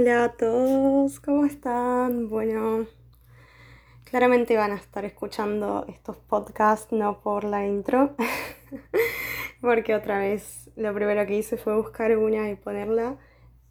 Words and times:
Hola 0.00 0.24
a 0.24 0.28
todos, 0.32 1.20
¿cómo 1.20 1.44
están? 1.44 2.30
Bueno, 2.30 2.86
claramente 4.04 4.56
van 4.56 4.72
a 4.72 4.76
estar 4.76 5.04
escuchando 5.04 5.84
estos 5.88 6.16
podcasts 6.16 6.90
no 6.90 7.20
por 7.20 7.44
la 7.44 7.66
intro, 7.66 8.16
porque 9.60 9.94
otra 9.94 10.18
vez 10.18 10.70
lo 10.74 10.94
primero 10.94 11.26
que 11.26 11.36
hice 11.36 11.58
fue 11.58 11.76
buscar 11.76 12.16
una 12.16 12.48
y 12.48 12.54
ponerla. 12.54 13.18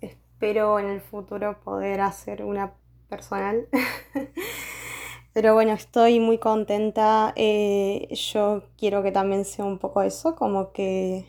Espero 0.01 0.77
en 0.77 0.89
el 0.89 1.01
futuro 1.01 1.61
poder 1.63 1.99
hacer 1.99 2.43
una 2.43 2.73
personal. 3.09 3.67
Pero 5.33 5.55
bueno, 5.55 5.71
estoy 5.71 6.19
muy 6.19 6.37
contenta. 6.37 7.33
Eh, 7.37 8.07
yo 8.13 8.65
quiero 8.77 9.01
que 9.01 9.11
también 9.11 9.45
sea 9.45 9.65
un 9.65 9.79
poco 9.79 10.03
eso, 10.03 10.35
como 10.35 10.73
que 10.73 11.25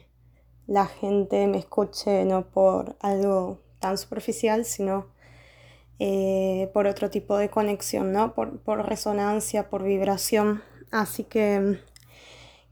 la 0.66 0.84
gente 0.84 1.46
me 1.46 1.56
escuche 1.56 2.26
no 2.26 2.50
por 2.50 2.96
algo 3.00 3.69
tan 3.80 3.98
superficial, 3.98 4.64
sino 4.64 5.06
eh, 5.98 6.70
por 6.72 6.86
otro 6.86 7.10
tipo 7.10 7.36
de 7.36 7.50
conexión, 7.50 8.12
¿no? 8.12 8.34
Por, 8.34 8.86
resonancia, 8.86 9.68
por 9.68 9.82
vibración. 9.82 10.62
Así 10.90 11.24
que, 11.24 11.78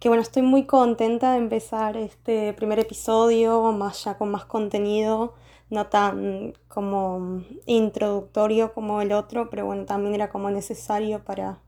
que 0.01 0.09
bueno, 0.09 0.23
estoy 0.23 0.43
muy 0.43 0.65
contenta 0.65 1.33
de 1.33 1.39
empezar 1.39 1.99
este 1.99 2.55
primer 2.55 2.79
episodio, 2.79 3.61
más 3.73 4.05
ya 4.05 4.17
con 4.17 4.31
más 4.31 4.47
contenido, 4.47 5.35
no 5.69 5.89
tan 5.89 6.55
como 6.69 7.45
introductorio 7.67 8.73
como 8.73 9.03
el 9.03 9.13
otro, 9.13 9.51
pero 9.51 9.67
bueno, 9.67 9.85
también 9.85 10.15
era 10.15 10.31
como 10.31 10.51
necesario 10.51 11.23
para, 11.23 11.61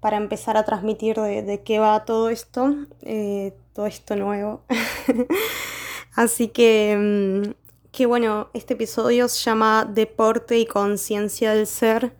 para 0.00 0.16
empezar 0.16 0.56
a 0.56 0.64
transmitir 0.64 1.20
de, 1.20 1.62
qué 1.62 1.78
va 1.78 2.06
todo 2.06 2.30
esto, 2.30 2.74
eh, 3.02 3.54
todo 3.74 3.86
esto 3.86 4.16
nuevo. 4.16 4.62
Así 6.14 6.48
que, 6.48 6.96
mm, 7.52 7.63
que 7.94 8.06
bueno, 8.06 8.48
este 8.54 8.74
episodio 8.74 9.28
se 9.28 9.44
llama 9.44 9.84
Deporte 9.88 10.58
y 10.58 10.66
Conciencia 10.66 11.54
del 11.54 11.68
Ser 11.68 12.16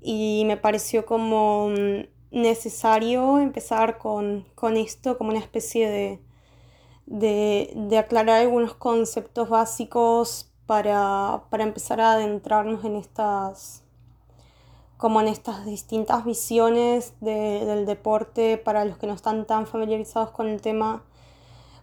y 0.00 0.42
me 0.46 0.56
pareció 0.56 1.06
como 1.06 1.68
mm, 1.68 2.06
necesario 2.32 3.38
empezar 3.38 3.98
con, 3.98 4.44
esto 4.76 5.16
como 5.16 5.30
una 5.30 5.38
especie 5.38 5.88
de, 5.88 6.20
de, 7.06 7.98
aclarar 7.98 8.40
algunos 8.40 8.74
conceptos 8.74 9.48
básicos 9.48 10.50
para, 10.66 11.44
para 11.50 11.62
empezar 11.62 12.00
a 12.00 12.14
adentrarnos 12.14 12.84
en 12.84 12.96
estas 12.96 13.84
como 14.96 15.20
en 15.20 15.28
estas 15.28 15.64
distintas 15.64 16.24
visiones 16.24 17.14
del 17.20 17.86
deporte 17.86 18.56
para 18.56 18.84
los 18.84 18.98
que 18.98 19.06
no 19.06 19.14
están 19.14 19.46
tan 19.46 19.68
familiarizados 19.68 20.30
con 20.30 20.48
el 20.48 20.60
tema 20.60 21.04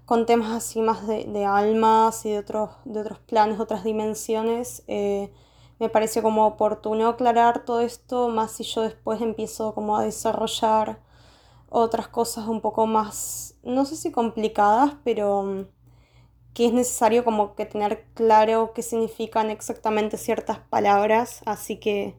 con 0.10 0.26
temas 0.26 0.50
así 0.50 0.82
más 0.82 1.06
de, 1.06 1.46
almas 1.46 2.26
y 2.26 2.32
de 2.32 2.40
otros, 2.40 2.72
de 2.84 3.02
otros 3.02 3.20
planes, 3.20 3.60
otras 3.60 3.84
dimensiones. 3.84 4.82
Eh, 4.88 5.32
me 5.78 5.88
parece 5.88 6.24
como 6.24 6.48
oportuno 6.48 7.10
aclarar 7.10 7.64
todo 7.64 7.82
esto, 7.82 8.28
más 8.28 8.54
si 8.54 8.64
yo 8.64 8.82
después 8.82 9.22
empiezo 9.22 9.76
como 9.76 9.96
a 9.98 10.04
desarrollar 10.04 11.00
otras 11.70 12.08
cosas 12.08 12.48
un 12.48 12.60
poco 12.60 12.88
más, 12.88 13.54
no 13.62 13.86
sé 13.86 13.96
si 13.96 14.12
complicadas, 14.12 14.96
pero 15.04 15.44
mm, 15.44 15.68
que 16.56 16.66
es 16.66 16.74
necesario 16.74 17.24
como 17.24 17.54
que 17.54 17.68
tener 17.68 18.06
claro 18.16 18.72
qué 18.74 18.82
significan 18.82 19.52
exactamente 19.52 20.18
ciertas 20.18 20.58
palabras, 20.58 21.44
así 21.46 21.78
que, 21.78 22.16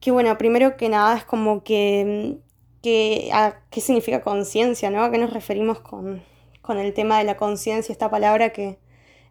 que 0.00 0.10
bueno, 0.10 0.38
primero 0.38 0.78
que 0.78 0.88
nada 0.88 1.18
es 1.18 1.24
como 1.24 1.62
que, 1.64 2.38
mm, 2.40 2.80
que 2.82 3.30
a 3.34 3.60
qué 3.70 3.82
significa 3.82 4.22
conciencia, 4.22 4.88
¿no? 4.90 5.02
¿A 5.04 5.10
qué 5.10 5.18
nos 5.18 5.34
referimos 5.34 5.80
con, 5.80 6.22
con 6.68 6.78
el 6.78 6.92
tema 6.92 7.16
de 7.16 7.24
la 7.24 7.38
conciencia, 7.38 7.94
esta 7.94 8.10
palabra 8.10 8.50
que 8.50 8.78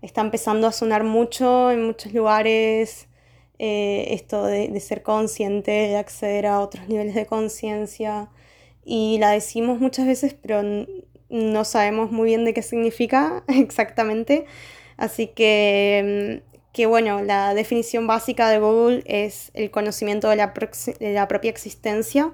está 0.01 0.21
empezando 0.21 0.65
a 0.65 0.71
sonar 0.71 1.03
mucho 1.03 1.69
en 1.69 1.83
muchos 1.85 2.11
lugares, 2.11 3.09
eh, 3.59 4.07
esto 4.09 4.43
de, 4.43 4.79
ser 4.79 5.03
consciente, 5.03 5.69
de 5.69 5.97
acceder 5.97 6.47
a 6.47 6.59
otros 6.61 6.87
niveles 6.87 7.13
de 7.13 7.27
conciencia, 7.27 8.31
y 8.83 9.19
la 9.19 9.29
decimos 9.29 9.79
muchas 9.79 10.07
veces, 10.07 10.33
pero 10.33 10.63
no 11.29 11.63
sabemos 11.63 12.11
muy 12.11 12.29
bien 12.29 12.43
de 12.43 12.55
qué 12.55 12.63
significa 12.63 13.43
exactamente, 13.49 14.45
así 14.97 15.27
que, 15.27 16.41
mm, 16.43 16.71
que 16.73 16.87
bueno, 16.87 17.21
la 17.21 17.53
definición 17.53 18.07
básica 18.07 18.49
de 18.49 18.57
Google 18.57 19.03
es 19.05 19.51
el 19.53 19.69
conocimiento 19.69 20.27
de 20.29 20.37
la, 20.37 20.53
de 20.99 21.13
la 21.13 21.27
propia 21.27 21.51
existencia, 21.51 22.33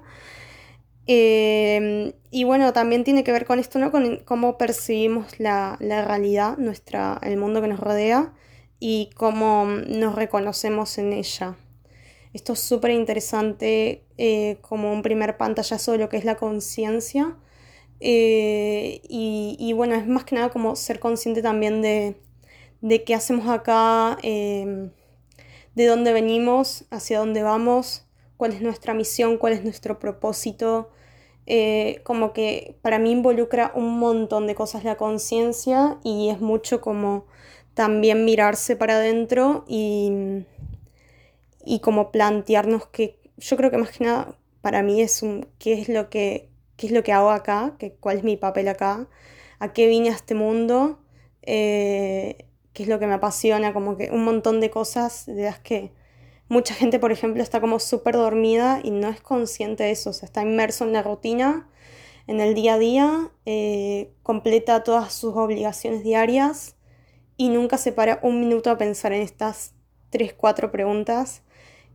Em, 1.06 2.12
y 2.30 2.44
bueno, 2.44 2.72
también 2.72 3.04
tiene 3.04 3.24
que 3.24 3.32
ver 3.32 3.44
con 3.44 3.58
esto, 3.58 3.78
¿no? 3.78 3.90
Con 3.90 4.16
cómo 4.24 4.56
percibimos 4.58 5.38
la, 5.38 5.76
realidad, 5.80 6.56
nuestra, 6.58 7.18
el 7.22 7.36
mundo 7.36 7.60
que 7.60 7.68
nos 7.68 7.80
rodea 7.80 8.32
y 8.80 9.10
cómo 9.16 9.66
nos 9.66 10.14
reconocemos 10.14 10.98
en 10.98 11.12
ella. 11.12 11.56
Esto 12.32 12.54
es 12.54 12.60
súper 12.60 12.90
interesante 12.92 14.04
eh, 14.18 14.58
como 14.62 14.92
un 14.92 15.02
primer 15.02 15.36
pantallazo 15.36 15.92
de 15.92 15.98
lo 15.98 16.08
que 16.08 16.16
es 16.16 16.24
la 16.24 16.36
conciencia. 16.36 17.36
Eh, 18.00 19.00
y, 19.08 19.72
bueno, 19.74 19.94
es 19.94 20.06
más 20.06 20.24
que 20.24 20.34
nada 20.34 20.50
como 20.50 20.76
ser 20.76 21.00
consciente 21.00 21.42
también 21.42 21.80
de, 21.82 22.16
de 22.80 23.04
qué 23.04 23.14
hacemos 23.14 23.48
acá, 23.48 24.18
em, 24.22 24.90
de 25.74 25.86
dónde 25.86 26.12
venimos, 26.12 26.84
hacia 26.90 27.18
dónde 27.18 27.42
vamos, 27.42 28.03
cuál 28.36 28.52
es 28.52 28.60
nuestra 28.62 28.94
misión, 28.94 29.38
cuál 29.38 29.54
es 29.54 29.64
nuestro 29.64 29.98
propósito. 29.98 30.90
Eh, 31.46 32.00
como 32.04 32.32
que 32.32 32.76
para 32.82 32.98
mí 32.98 33.10
involucra 33.10 33.72
un 33.74 33.98
montón 33.98 34.46
de 34.46 34.54
cosas 34.54 34.84
la 34.84 34.96
conciencia 34.96 35.98
y 36.02 36.30
es 36.30 36.40
mucho 36.40 36.80
como 36.80 37.26
también 37.74 38.24
mirarse 38.24 38.76
para 38.76 38.96
adentro 38.96 39.64
y, 39.68 40.44
y 41.64 41.80
como 41.80 42.10
plantearnos 42.10 42.86
que 42.86 43.18
yo 43.36 43.56
creo 43.56 43.70
que 43.70 43.78
más 43.78 43.90
que 43.90 44.04
nada 44.04 44.38
para 44.62 44.82
mí 44.82 45.02
es 45.02 45.22
un 45.22 45.46
qué 45.58 45.74
es 45.74 45.88
lo 45.90 46.08
que 46.08 46.48
qué 46.76 46.86
es 46.86 46.92
lo 46.92 47.02
que 47.02 47.12
hago 47.12 47.30
acá, 47.30 47.74
que, 47.78 47.92
cuál 47.94 48.18
es 48.18 48.24
mi 48.24 48.36
papel 48.36 48.68
acá, 48.68 49.08
a 49.58 49.72
qué 49.72 49.86
vine 49.86 50.10
a 50.10 50.12
este 50.12 50.34
mundo, 50.34 50.98
eh, 51.42 52.46
qué 52.72 52.82
es 52.84 52.88
lo 52.88 52.98
que 52.98 53.06
me 53.06 53.14
apasiona, 53.14 53.72
como 53.72 53.96
que 53.96 54.10
un 54.10 54.24
montón 54.24 54.60
de 54.60 54.70
cosas 54.70 55.26
de 55.26 55.44
las 55.44 55.58
que 55.60 55.92
Mucha 56.48 56.74
gente, 56.74 56.98
por 56.98 57.10
ejemplo, 57.12 57.42
está 57.42 57.60
como 57.60 57.78
súper 57.78 58.14
dormida 58.16 58.80
y 58.82 58.90
no 58.90 59.08
es 59.08 59.20
consciente 59.20 59.84
de 59.84 59.90
eso, 59.92 60.10
o 60.10 60.12
sea, 60.12 60.26
está 60.26 60.42
inmerso 60.42 60.84
en 60.84 60.92
la 60.92 61.02
rutina, 61.02 61.68
en 62.26 62.40
el 62.40 62.54
día 62.54 62.74
a 62.74 62.78
día, 62.78 63.30
eh, 63.46 64.12
completa 64.22 64.84
todas 64.84 65.12
sus 65.14 65.36
obligaciones 65.36 66.04
diarias 66.04 66.76
y 67.36 67.50
nunca 67.50 67.78
se 67.78 67.92
para 67.92 68.20
un 68.22 68.40
minuto 68.40 68.70
a 68.70 68.78
pensar 68.78 69.12
en 69.12 69.22
estas 69.22 69.74
tres, 70.10 70.34
cuatro 70.34 70.70
preguntas 70.72 71.42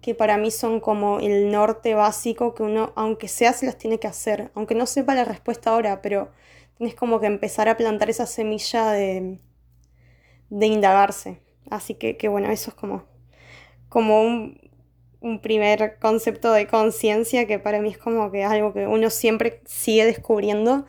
que 0.02 0.16
para 0.16 0.38
mí 0.38 0.52
son 0.52 0.80
como 0.82 1.20
el 1.20 1.52
norte 1.52 1.96
básico 1.96 2.56
que 2.56 2.64
uno, 2.64 2.94
aunque 2.96 3.28
sea, 3.30 3.54
se 3.54 3.66
las 3.68 3.78
tiene 3.78 4.00
que 4.00 4.08
hacer, 4.08 4.52
aunque 4.56 4.76
no 4.76 4.86
sepa 4.88 5.16
la 5.16 5.26
respuesta 5.26 5.72
ahora, 5.72 6.02
pero 6.02 6.32
tienes 6.78 6.96
como 6.96 7.20
que 7.22 7.28
empezar 7.28 7.70
a 7.70 7.78
plantar 7.78 8.10
esa 8.10 8.26
semilla 8.28 8.92
de, 8.92 9.40
de 10.50 10.68
indagarse. 10.68 11.42
Así 11.70 11.94
que, 11.96 12.18
que 12.18 12.28
bueno, 12.28 12.50
eso 12.52 12.72
es 12.72 12.76
como 12.76 13.04
como 13.90 14.22
un, 14.22 14.60
primer 15.42 16.00
concepto 16.00 16.54
de 16.54 16.66
conciencia 16.68 17.46
que 17.46 17.60
para 17.60 17.82
mí 17.82 17.90
es 17.90 17.98
como 17.98 18.32
que 18.32 18.44
es 18.44 18.50
algo 18.50 18.72
que 18.72 18.88
uno 18.88 19.10
siempre 19.10 19.62
sigue 19.66 20.06
descubriendo, 20.06 20.86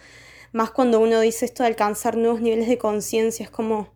más 0.52 0.70
cuando 0.70 1.00
uno 1.00 1.18
dice 1.20 1.46
esto 1.46 1.64
de 1.64 1.68
alcanzar 1.70 2.16
nuevos 2.16 2.40
niveles 2.40 2.68
de 2.68 2.78
conciencia, 2.78 3.44
es 3.44 3.50
como 3.50 3.88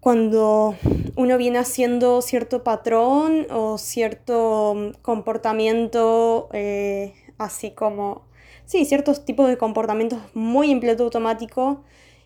cuando 0.00 0.76
uno 1.14 1.36
viene 1.36 1.58
haciendo 1.58 2.22
cierto 2.22 2.64
patrón 2.64 3.46
o 3.50 3.78
cierto 3.78 4.92
comportamiento, 5.02 6.48
eh, 6.52 7.14
así 7.38 7.70
como, 7.72 8.24
sí, 8.64 8.84
ciertos 8.84 9.24
tipos 9.24 9.48
de 9.48 9.58
comportamientos 9.58 10.20
muy 10.34 10.70
en 10.70 10.80
piloto 10.80 11.04
automático 11.04 11.84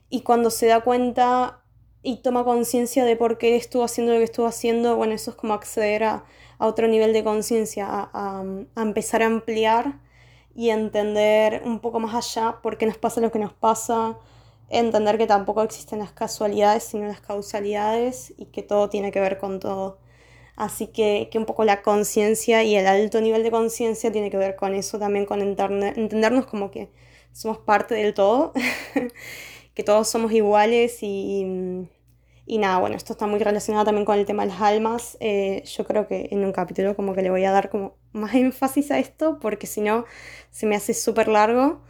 y 0.09 0.23
cuando 0.23 0.50
se 0.50 0.67
da 0.67 0.81
cuenta 0.81 1.66
y 2.06 2.19
toma 2.19 2.44
conciencia 2.44 3.05
de 3.05 3.17
por 3.17 3.37
qué 3.37 3.56
estuvo 3.56 3.82
haciendo 3.82 4.12
lo 4.12 4.19
que 4.19 4.25
estuvo 4.25 4.47
haciendo, 4.47 4.94
bueno, 4.97 5.12
eso 5.14 5.32
es 5.32 5.37
como 5.37 5.55
acceder 5.55 6.05
a, 6.05 6.25
otro 6.58 6.87
nivel 6.87 7.12
de 7.12 7.25
conciencia, 7.25 7.87
a, 7.91 8.44
empezar 8.76 9.23
a 9.23 9.26
ampliar 9.26 9.99
y 10.55 10.70
entender 10.70 11.62
un 11.64 11.81
poco 11.81 11.99
más 11.99 12.14
allá 12.14 12.61
por 12.62 12.79
qué 12.79 12.87
nos 12.87 12.97
pasa 12.97 13.20
lo 13.20 13.32
que 13.32 13.41
nos 13.41 13.53
pasa, 13.53 14.17
entender 14.70 15.19
que 15.19 15.26
tampoco 15.26 15.62
existen 15.64 15.99
las 15.99 16.12
casualidades, 16.12 16.85
sino 16.85 17.06
las 17.08 17.20
causalidades 17.20 18.32
y 18.38 18.47
que 18.47 18.62
todo 18.62 18.88
tiene 18.88 19.11
que 19.11 19.20
ver 19.20 19.38
con 19.38 19.59
todo. 19.59 19.99
Así 20.55 20.87
que, 20.87 21.29
que 21.32 21.38
un 21.38 21.44
poco 21.44 21.64
la 21.64 21.82
conciencia 21.82 22.62
y 22.62 22.76
el 22.76 22.87
alto 22.87 23.20
nivel 23.20 23.43
de 23.43 23.50
conciencia 23.50 24.12
tiene 24.12 24.31
que 24.31 24.37
ver 24.37 24.55
con 24.55 24.75
eso, 24.75 25.00
también 25.00 25.26
con 25.26 25.43
entendernos 25.43 26.47
como 26.47 26.70
que 26.70 26.88
somos 27.32 27.59
parte 27.59 27.97
del 27.97 28.14
todo, 28.14 28.52
que 29.75 29.82
todos 29.82 30.09
somos 30.09 30.32
iguales 30.32 31.02
y, 31.02 31.88
y 32.47 32.59
nada, 32.59 32.79
bueno, 32.79 32.97
esto 32.97 33.13
está 33.13 33.27
muy 33.27 33.41
relacionado 33.41 33.85
también 33.85 34.05
con 34.05 34.17
el 34.19 34.25
tema 34.25 34.45
de 34.45 34.53
las 34.53 34.61
almas. 34.63 35.17
Eh, 35.19 35.65
yo 35.67 35.85
creo 35.85 36.07
que 36.07 36.29
en 36.31 36.45
un 36.45 36.53
capítulo 36.53 36.95
como 36.95 37.13
que 37.13 37.23
le 37.23 37.31
voy 37.31 37.45
a 37.45 37.51
dar 37.51 37.71
como 37.71 37.97
más 38.13 38.35
énfasis 38.37 38.91
a 38.93 38.99
esto, 39.01 39.39
porque 39.41 39.67
si 39.67 39.81
no 39.81 40.05
se 40.51 40.67
me 40.67 40.77
hace 40.77 40.95
súper 40.95 41.29
largo. 41.29 41.81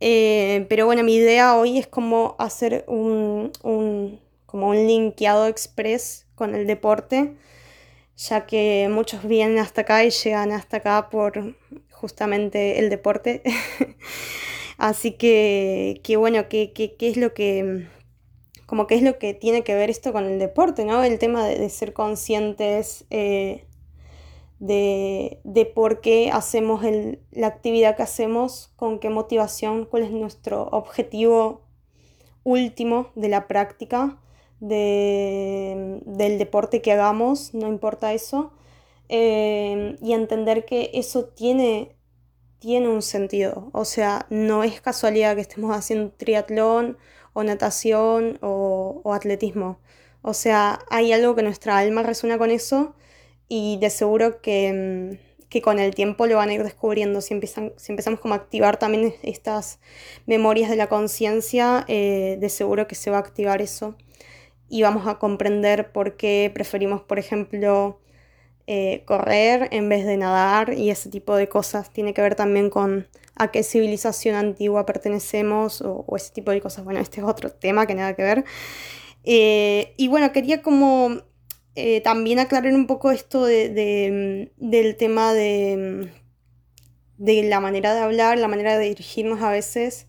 Eh, 0.00 0.66
pero 0.68 0.86
bueno, 0.86 1.04
mi 1.04 1.14
idea 1.14 1.56
hoy 1.56 1.78
es 1.78 1.86
como 1.86 2.34
hacer 2.38 2.84
un, 2.88 3.52
como 4.46 4.68
un 4.68 4.86
linkeado 4.86 5.46
express 5.46 6.26
con 6.34 6.54
el 6.54 6.66
deporte, 6.66 7.36
ya 8.16 8.46
que 8.46 8.88
muchos 8.90 9.24
vienen 9.24 9.58
hasta 9.58 9.82
acá 9.82 10.04
y 10.04 10.10
llegan 10.10 10.52
hasta 10.52 10.78
acá 10.78 11.08
por 11.10 11.54
justamente 11.92 12.78
el 12.78 12.90
deporte. 12.90 13.42
Así 14.78 15.12
que, 15.12 16.00
que 16.02 16.16
bueno, 16.16 16.48
¿qué, 16.48 16.72
qué, 16.72 16.96
es 17.00 17.16
lo 17.18 17.34
que 17.34 17.86
como 18.70 18.86
qué 18.86 18.94
es 18.94 19.02
lo 19.02 19.18
que 19.18 19.34
tiene 19.34 19.64
que 19.64 19.74
ver 19.74 19.90
esto 19.90 20.12
con 20.12 20.26
el 20.26 20.38
deporte, 20.38 20.84
¿no? 20.84 21.02
El 21.02 21.18
tema 21.18 21.44
de, 21.44 21.68
ser 21.70 21.92
conscientes 21.92 23.04
eh, 23.10 23.64
de, 24.60 25.40
de, 25.42 25.66
por 25.66 26.00
qué 26.00 26.30
hacemos 26.32 26.84
la 27.32 27.48
actividad 27.48 27.96
que 27.96 28.04
hacemos, 28.04 28.72
con 28.76 29.00
qué 29.00 29.10
motivación, 29.10 29.86
cuál 29.86 30.04
es 30.04 30.12
nuestro 30.12 30.68
objetivo 30.70 31.62
último 32.44 33.10
de 33.16 33.28
la 33.28 33.48
práctica 33.48 34.20
de, 34.60 36.00
del 36.06 36.38
deporte 36.38 36.80
que 36.80 36.92
hagamos, 36.92 37.52
no 37.52 37.66
importa 37.66 38.12
eso, 38.12 38.52
eh, 39.08 39.96
y 40.00 40.12
entender 40.12 40.64
que 40.64 40.92
eso 40.94 41.24
tiene, 41.24 41.96
tiene 42.60 42.88
un 42.88 43.02
sentido, 43.02 43.68
o 43.72 43.84
sea, 43.84 44.26
no 44.30 44.62
es 44.62 44.80
casualidad 44.80 45.34
que 45.34 45.40
estemos 45.40 45.76
haciendo 45.76 46.12
triatlón 46.12 46.98
natación 47.44 48.38
o, 48.42 49.02
atletismo, 49.14 49.78
o 50.22 50.34
sea, 50.34 50.80
hay 50.90 51.12
algo 51.12 51.34
que 51.34 51.42
nuestra 51.42 51.78
alma 51.78 52.02
resuena 52.02 52.38
con 52.38 52.50
eso 52.50 52.94
y 53.48 53.78
de 53.80 53.90
seguro 53.90 54.40
que, 54.42 55.18
que 55.48 55.62
con 55.62 55.78
el 55.78 55.94
tiempo 55.94 56.26
lo 56.26 56.36
van 56.36 56.50
a 56.50 56.54
ir 56.54 56.62
descubriendo. 56.62 57.20
Si, 57.20 57.38
si 57.76 57.92
empezamos 57.92 58.20
como 58.20 58.34
a 58.34 58.38
activar 58.38 58.78
también 58.78 59.14
estas 59.22 59.80
memorias 60.26 60.70
de 60.70 60.76
la 60.76 60.88
conciencia, 60.88 61.84
eh, 61.88 62.36
de 62.40 62.48
seguro 62.50 62.86
que 62.86 62.94
se 62.94 63.10
va 63.10 63.16
a 63.18 63.20
activar 63.20 63.62
eso 63.62 63.96
y 64.70 64.82
vamos 64.82 65.06
a 65.06 65.18
comprender 65.18 65.92
por 65.92 66.16
qué 66.16 66.50
preferimos, 66.54 67.02
por 67.02 67.18
ejemplo, 67.18 68.00
eh, 68.72 69.02
correr 69.04 69.66
en 69.72 69.88
vez 69.88 70.06
de 70.06 70.16
nadar 70.16 70.74
y 70.74 70.90
ese 70.90 71.10
tipo 71.10 71.34
de 71.34 71.48
cosas. 71.48 71.90
Tiene 71.90 72.14
que 72.14 72.22
ver 72.22 72.36
también 72.36 72.70
con 72.70 73.08
a 73.34 73.50
qué 73.50 73.64
civilización 73.64 74.36
antigua 74.36 74.86
pertenecemos 74.86 75.82
o, 75.82 76.04
ese 76.14 76.32
tipo 76.32 76.52
de 76.52 76.60
cosas. 76.60 76.84
Bueno, 76.84 77.00
este 77.00 77.20
es 77.20 77.26
otro 77.26 77.50
tema 77.50 77.88
que 77.88 77.96
nada 77.96 78.14
que 78.14 78.22
ver. 78.22 78.44
Eh, 79.24 79.94
y 79.96 80.06
bueno, 80.06 80.30
quería 80.30 80.62
como 80.62 81.20
eh, 81.74 82.00
también 82.02 82.38
aclarar 82.38 82.72
un 82.72 82.86
poco 82.86 83.10
esto 83.10 83.44
de, 83.44 84.52
del 84.56 84.96
tema 84.96 85.32
de, 85.34 86.08
de 87.18 87.42
la 87.42 87.58
manera 87.58 87.92
de 87.92 88.02
hablar, 88.02 88.38
la 88.38 88.46
manera 88.46 88.78
de 88.78 88.86
dirigirnos 88.86 89.42
a 89.42 89.50
veces 89.50 90.06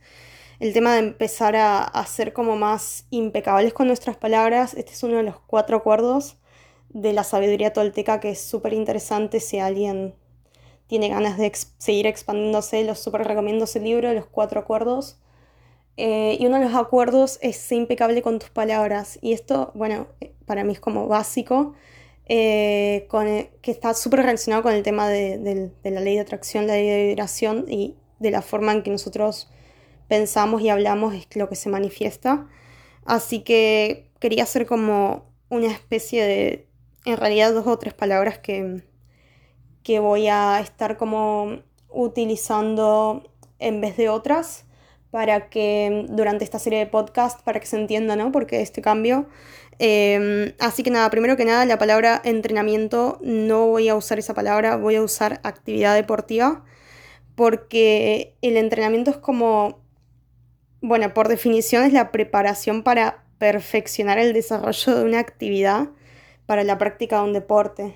el 0.60 0.74
tema 0.74 0.94
de 0.94 1.00
empezar 1.00 1.56
a, 1.56 2.06
ser 2.06 2.34
como 2.34 2.56
más 2.56 3.08
impecables 3.10 3.74
con 3.74 3.88
nuestras 3.88 4.18
palabras. 4.18 4.76
Este 4.76 4.92
es 4.92 5.02
uno 5.02 5.18
de 5.18 5.24
los 5.24 5.40
cuatro 5.40 5.78
acuerdos 5.78 6.38
de 6.94 7.14
la 7.14 7.24
sabiduría 7.24 7.74
tolteca 7.74 8.20
que 8.20 8.32
es 8.32 8.42
súper 8.42 8.74
interesante 8.74 9.40
si 9.40 9.60
alguien 9.60 10.16
tiene 10.88 11.08
ganas 11.08 11.38
de 11.38 11.50
seguir 11.78 12.06
expandiéndose, 12.06 12.84
los 12.84 13.00
súper 13.00 13.24
recomiendo 13.24 13.64
ese 13.64 13.80
libro, 13.80 14.14
Los 14.14 14.26
Cuatro 14.26 14.60
Acuerdos. 14.60 15.18
Eh, 15.96 16.38
y 16.40 16.46
uno 16.48 16.58
de 16.58 16.66
los 16.66 16.76
acuerdos 16.76 17.40
es 17.42 17.72
impecable 17.72 18.22
con 18.22 18.40
tus 18.40 18.50
palabras. 18.50 19.18
Y 19.22 19.32
esto, 19.32 19.72
bueno, 19.74 20.08
para 20.46 20.66
mí 20.66 20.74
es 20.74 20.82
como 20.82 21.08
básico, 21.08 21.76
eh, 22.26 23.06
con 23.10 23.26
que 23.62 23.72
está 23.72 23.94
súper 23.94 24.22
relacionado 24.22 24.64
con 24.64 24.74
el 24.74 24.84
tema 24.84 25.08
de, 25.08 25.38
de, 25.38 25.92
la 25.92 26.02
ley 26.02 26.16
de 26.16 26.22
atracción, 26.22 26.68
la 26.68 26.74
ley 26.74 26.90
de 26.90 27.08
vibración 27.08 27.66
y 27.70 27.96
de 28.20 28.32
la 28.32 28.42
forma 28.42 28.74
en 28.74 28.84
que 28.84 28.92
nosotros 28.92 29.50
pensamos 30.10 30.62
y 30.62 30.70
hablamos 30.70 31.14
es 31.14 31.26
lo 31.36 31.48
que 31.48 31.56
se 31.56 31.70
manifiesta. 31.70 32.50
Así 33.06 33.44
que 33.44 34.10
quería 34.20 34.44
hacer 34.44 34.66
como 34.66 35.24
una 35.50 35.68
especie 35.68 36.26
de, 36.26 36.68
en 37.06 37.18
realidad 37.18 37.54
dos 37.54 37.68
o 37.68 37.78
tres 37.78 37.94
palabras 37.94 38.40
que, 38.40 38.84
que 39.84 40.00
voy 40.00 40.28
a 40.28 40.60
estar 40.60 40.98
como 40.98 41.60
utilizando 41.90 43.30
en 43.60 43.82
vez 43.82 43.98
de 43.98 44.10
otras 44.10 44.66
para 45.12 45.50
que 45.50 46.06
durante 46.10 46.44
esta 46.44 46.58
serie 46.58 46.80
de 46.80 46.86
podcast, 46.86 47.42
para 47.42 47.60
que 47.60 47.66
se 47.66 47.76
entienda, 47.76 48.16
¿no? 48.16 48.32
Porque 48.32 48.62
este 48.62 48.82
cambio. 48.82 49.28
Em, 49.78 50.54
así 50.60 50.84
que 50.84 50.92
nada, 50.92 51.10
primero 51.10 51.36
que 51.36 51.44
nada, 51.44 51.66
la 51.66 51.78
palabra 51.78 52.22
entrenamiento, 52.24 53.20
no 53.22 53.68
voy 53.68 53.90
a 53.90 53.96
usar 53.96 54.20
esa 54.20 54.34
palabra, 54.34 54.78
voy 54.78 54.96
a 54.96 55.02
usar 55.02 55.42
actividad 55.44 55.96
deportiva, 55.96 56.64
porque 57.36 58.36
el 58.42 58.58
entrenamiento 58.58 59.12
es 59.12 59.18
como 59.18 59.82
bueno, 60.82 61.14
por 61.14 61.28
definición 61.28 61.84
es 61.84 61.94
la 61.94 62.12
preparación 62.12 62.84
para 62.84 63.24
perfeccionar 63.38 64.18
el 64.18 64.34
desarrollo 64.34 64.96
de 64.96 65.06
una 65.06 65.20
actividad 65.20 65.90
para 66.52 66.66
la 66.66 66.78
práctica 66.78 67.20
de 67.20 67.24
un 67.24 67.32
deporte. 67.32 67.96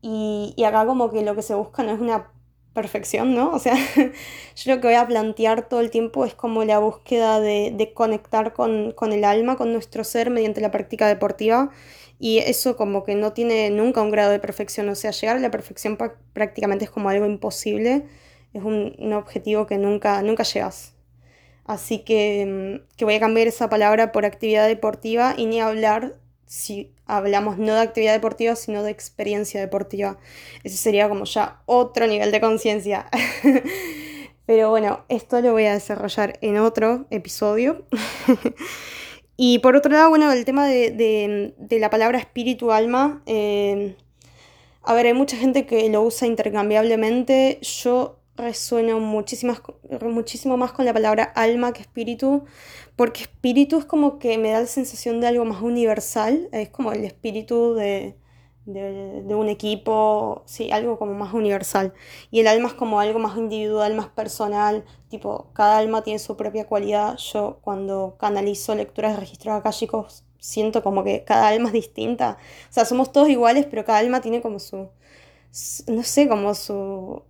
Y, 0.00 0.54
acá 0.66 0.86
como 0.86 1.10
que 1.10 1.20
lo 1.20 1.36
que 1.36 1.42
se 1.42 1.54
busca 1.54 1.82
no 1.82 1.92
es 1.92 2.00
una 2.00 2.32
perfección, 2.72 3.34
¿no? 3.34 3.50
O 3.50 3.58
sea, 3.58 3.74
yo 4.56 4.74
lo 4.74 4.80
que 4.80 4.86
voy 4.86 4.94
a 4.94 5.06
plantear 5.06 5.68
todo 5.68 5.80
el 5.80 5.90
tiempo 5.90 6.24
es 6.24 6.32
como 6.32 6.64
la 6.64 6.78
búsqueda 6.78 7.38
de, 7.38 7.92
conectar 7.94 8.54
con, 8.54 8.92
con, 8.92 9.12
el 9.12 9.24
alma, 9.24 9.56
con 9.56 9.74
nuestro 9.74 10.04
ser 10.04 10.30
mediante 10.30 10.62
la 10.62 10.70
práctica 10.70 11.06
deportiva. 11.06 11.68
Y 12.18 12.38
eso 12.38 12.78
como 12.78 13.04
que 13.04 13.14
no 13.14 13.34
tiene 13.34 13.68
nunca 13.68 14.00
un 14.00 14.10
grado 14.10 14.30
de 14.30 14.38
perfección. 14.38 14.88
O 14.88 14.94
sea, 14.94 15.10
llegar 15.10 15.36
a 15.36 15.40
la 15.40 15.50
perfección 15.50 15.98
prácticamente 16.32 16.86
es 16.86 16.90
como 16.90 17.10
algo 17.10 17.26
imposible. 17.26 18.06
Es 18.54 18.62
un, 18.62 19.12
objetivo 19.12 19.66
que 19.66 19.76
nunca, 19.76 20.22
nunca 20.22 20.44
llegas. 20.44 20.94
Así 21.66 21.98
mm, 21.98 22.96
que 22.96 23.04
voy 23.04 23.16
a 23.16 23.20
cambiar 23.20 23.48
esa 23.48 23.68
palabra 23.68 24.12
por 24.12 24.24
actividad 24.24 24.66
deportiva 24.66 25.34
y 25.36 25.44
ni 25.44 25.60
hablar 25.60 26.14
si 26.46 26.92
hablamos 27.06 27.58
no 27.58 27.74
de 27.74 27.80
actividad 27.80 28.12
deportiva, 28.12 28.56
sino 28.56 28.82
de 28.82 28.90
experiencia 28.90 29.60
deportiva. 29.60 30.18
Ese 30.64 30.76
sería 30.76 31.08
como 31.08 31.24
ya 31.24 31.60
otro 31.66 32.06
nivel 32.06 32.30
de 32.30 32.40
conciencia. 32.40 33.10
Pero 34.46 34.70
bueno, 34.70 35.04
esto 35.08 35.40
lo 35.40 35.52
voy 35.52 35.64
a 35.64 35.72
desarrollar 35.72 36.38
en 36.40 36.58
otro 36.58 37.06
episodio. 37.10 37.84
y 39.36 39.58
por 39.58 39.74
otro 39.74 39.90
lado, 39.90 40.08
bueno, 40.08 40.30
el 40.30 40.44
tema 40.44 40.66
de, 40.66 41.54
la 41.70 41.90
palabra 41.90 42.18
espíritu, 42.18 42.70
alma. 42.70 43.22
Eh, 43.26 43.96
a 44.82 44.94
ver, 44.94 45.06
hay 45.06 45.14
mucha 45.14 45.36
gente 45.36 45.66
que 45.66 45.88
lo 45.88 46.02
usa 46.02 46.28
intercambiablemente. 46.28 47.58
Yo 47.60 48.20
resueno 48.36 49.00
muchísimo 49.00 50.56
más 50.56 50.72
con 50.72 50.84
la 50.84 50.92
palabra 50.92 51.24
alma 51.24 51.72
que 51.72 51.82
espíritu, 51.82 52.44
porque 52.96 53.22
espíritu 53.22 53.78
es 53.78 53.84
como 53.84 54.18
que 54.18 54.38
me 54.38 54.50
da 54.50 54.60
la 54.60 54.66
sensación 54.66 55.20
de 55.20 55.26
algo 55.28 55.44
más 55.44 55.62
universal, 55.62 56.48
es 56.52 56.68
como 56.70 56.92
el 56.92 57.04
espíritu 57.04 57.74
de, 57.74 58.16
un 58.66 59.48
equipo, 59.48 60.42
sí, 60.46 60.70
algo 60.72 60.98
como 60.98 61.14
más 61.14 61.32
universal. 61.34 61.94
Y 62.30 62.40
el 62.40 62.48
alma 62.48 62.68
es 62.68 62.74
como 62.74 63.00
algo 63.00 63.18
más 63.18 63.36
individual, 63.36 63.94
más 63.94 64.08
personal, 64.08 64.84
tipo, 65.08 65.50
cada 65.52 65.78
alma 65.78 66.02
tiene 66.02 66.18
su 66.18 66.36
propia 66.36 66.66
cualidad. 66.66 67.16
Yo 67.18 67.58
cuando 67.62 68.16
canalizo 68.18 68.74
lecturas 68.74 69.14
de 69.14 69.20
registros 69.20 69.54
akáshicos 69.54 70.24
siento 70.38 70.82
como 70.82 71.04
que 71.04 71.24
cada 71.24 71.48
alma 71.48 71.68
es 71.68 71.72
distinta. 71.74 72.38
O 72.70 72.72
sea, 72.72 72.84
somos 72.84 73.12
todos 73.12 73.28
iguales, 73.28 73.66
pero 73.66 73.84
cada 73.84 73.98
alma 73.98 74.20
tiene 74.20 74.42
como 74.42 74.58
su, 74.58 74.88
no 75.86 76.02
sé, 76.02 76.28
como 76.28 76.54
su 76.54 77.22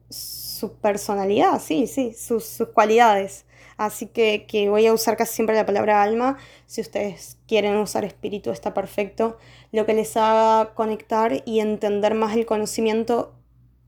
personalidad, 0.80 1.60
sí, 1.60 1.86
sí, 1.86 2.12
sus, 2.12 2.62
cualidades. 2.74 3.44
Así 3.76 4.06
que, 4.06 4.46
voy 4.70 4.86
a 4.86 4.94
usar 4.94 5.16
casi 5.16 5.34
siempre 5.34 5.54
la 5.54 5.66
palabra 5.66 6.02
alma. 6.02 6.38
Si 6.66 6.80
ustedes 6.80 7.38
quieren 7.46 7.76
usar 7.76 8.04
espíritu, 8.04 8.50
está 8.50 8.72
perfecto. 8.74 9.38
Lo 9.72 9.84
que 9.86 9.94
les 9.94 10.16
haga 10.16 10.74
conectar 10.74 11.42
y 11.44 11.60
entender 11.60 12.14
más 12.14 12.36
el 12.36 12.46
conocimiento 12.46 13.34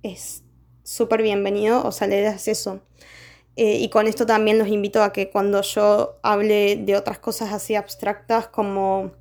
es 0.03 0.43
súper 0.83 1.23
bienvenido. 1.23 1.83
O 1.85 1.93
sea, 1.93 2.07
le 2.07 2.21
das 2.21 2.49
eso. 2.49 2.81
Eh, 3.57 3.79
y 3.81 3.89
con 3.89 4.07
esto 4.07 4.25
también 4.27 4.59
los 4.59 4.69
invito 4.69 5.03
a 5.03 5.13
que 5.13 5.31
cuando 5.31 5.63
yo 5.63 6.19
hable 6.23 6.77
de 6.77 6.97
otras 6.97 7.19
cosas 7.19 7.53
así 7.53 7.75
abstractas, 7.75 8.47
como 8.47 9.13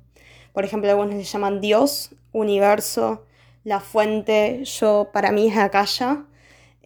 por 0.52 0.64
ejemplo 0.64 0.88
algunos 0.90 1.16
le 1.16 1.24
llaman 1.24 1.60
Dios, 1.60 2.10
universo, 2.32 3.24
la 3.64 3.80
fuente, 3.80 4.62
yo 4.64 5.10
para 5.12 5.32
mí 5.32 5.48
es 5.48 5.56
Akasha 5.56 6.24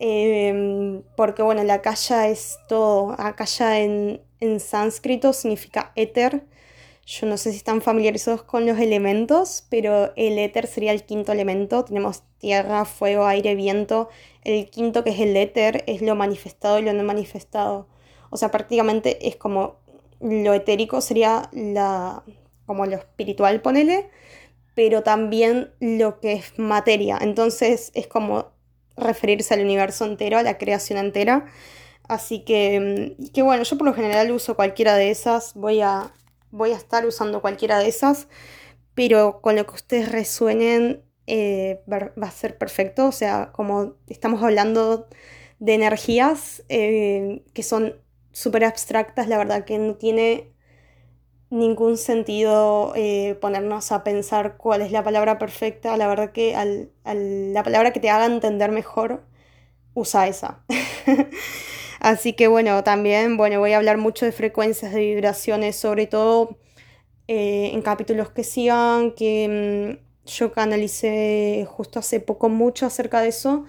Em, 0.04 1.02
porque 1.16 1.42
bueno, 1.42 1.62
la 1.62 1.80
kaya 1.80 2.26
es 2.28 2.58
todo, 2.68 3.14
akaya 3.18 3.78
en, 3.78 4.20
en 4.40 4.58
sánscrito 4.58 5.32
significa 5.32 5.92
éter. 5.94 6.42
Yo 7.06 7.28
no 7.28 7.36
sé 7.36 7.52
si 7.52 7.58
están 7.58 7.82
familiarizados 7.82 8.42
con 8.42 8.66
los 8.66 8.80
elementos, 8.80 9.64
pero 9.70 10.12
el 10.16 10.38
éter 10.40 10.66
sería 10.66 10.90
el 10.90 11.04
quinto 11.04 11.30
elemento. 11.30 11.84
Tenemos 11.84 12.24
tierra, 12.38 12.84
fuego, 12.84 13.26
aire, 13.26 13.54
viento. 13.54 14.08
El 14.42 14.68
quinto, 14.70 15.04
que 15.04 15.10
es 15.10 15.20
el 15.20 15.36
éter, 15.36 15.84
es 15.86 16.02
lo 16.02 16.16
manifestado 16.16 16.80
y 16.80 16.82
lo 16.82 16.92
no 16.92 17.04
manifestado. 17.04 17.86
O 18.30 18.36
sea, 18.36 18.50
prácticamente 18.50 19.28
es 19.28 19.36
como 19.36 19.76
lo 20.20 20.54
etérico 20.54 21.00
sería 21.00 21.48
la, 21.52 22.24
como 22.66 22.86
lo 22.86 22.96
espiritual, 22.96 23.60
ponele, 23.62 24.10
pero 24.74 25.02
también 25.04 25.72
lo 25.80 26.18
que 26.20 26.32
es 26.32 26.58
materia. 26.58 27.18
Entonces 27.20 27.92
es 27.94 28.08
como 28.08 28.51
referirse 28.96 29.54
al 29.54 29.60
universo 29.60 30.04
entero, 30.04 30.38
a 30.38 30.42
la 30.42 30.58
creación 30.58 30.98
entera. 30.98 31.46
Así 32.08 32.44
que, 32.44 33.16
mm, 33.18 33.32
que 33.32 33.42
bueno, 33.42 33.62
yo 33.64 33.78
por 33.78 33.86
lo 33.86 33.94
general 33.94 34.30
uso 34.32 34.56
cualquiera 34.56 34.96
de 34.96 35.10
esas. 35.10 35.54
Voy 35.54 35.80
a, 35.80 36.12
voy 36.50 36.72
a 36.72 36.76
estar 36.76 37.06
usando 37.06 37.40
cualquiera 37.42 37.78
de 37.78 37.88
esas, 37.88 38.28
pero 38.94 39.40
con 39.40 39.56
lo 39.56 39.66
que 39.66 39.74
ustedes 39.74 40.12
resuenen 40.12 41.02
eh, 41.26 41.80
va 41.90 42.26
a 42.26 42.30
ser 42.30 42.58
perfecto. 42.58 43.06
O 43.08 43.12
sea, 43.12 43.50
como 43.52 43.96
estamos 44.08 44.42
hablando 44.42 45.08
de 45.58 45.74
energías 45.74 46.64
eh, 46.68 47.44
que 47.54 47.62
son 47.62 47.96
súper 48.32 48.64
abstractas, 48.64 49.28
la 49.28 49.38
verdad 49.38 49.64
que 49.64 49.78
no 49.78 49.94
tiene 49.94 50.52
ningún 51.52 51.98
sentido 51.98 52.92
eh, 52.96 53.36
ponernos 53.40 53.92
a 53.92 54.04
pensar 54.04 54.56
cuál 54.56 54.82
es 54.82 54.90
la 54.90 55.04
palabra 55.04 55.38
perfecta. 55.38 55.96
La 55.96 56.08
verdad 56.08 56.32
que 56.32 56.56
al, 56.56 56.90
la 57.04 57.62
palabra 57.62 57.92
que 57.92 58.00
te 58.00 58.10
haga 58.10 58.26
entender 58.26 58.72
mejor, 58.72 59.22
usa 59.94 60.28
esa. 60.28 60.64
Así 62.00 62.32
que 62.32 62.48
bueno, 62.48 62.82
también 62.84 63.36
bueno, 63.36 63.60
voy 63.60 63.72
a 63.72 63.76
hablar 63.76 63.98
mucho 63.98 64.26
de 64.26 64.32
frecuencias 64.32 64.92
de 64.92 65.00
vibraciones, 65.00 65.76
sobre 65.76 66.06
todo 66.06 66.58
eh, 67.28 67.70
en 67.74 67.82
capítulos 67.82 68.30
que 68.30 68.44
sigan, 68.44 69.12
que 69.12 69.98
mm, 70.26 70.28
yo 70.28 70.52
canalicé 70.52 71.66
justo 71.70 71.98
hace 71.98 72.20
poco 72.20 72.48
mucho 72.48 72.86
acerca 72.86 73.20
de 73.20 73.28
eso 73.28 73.66